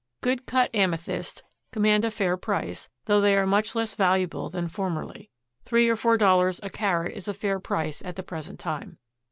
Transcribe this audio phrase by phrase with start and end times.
[0.21, 5.29] Good cut amethysts command a fair price, though they are much less valuable than formerly.
[5.63, 8.97] Three or four dollars a carat is a fair price at the present time.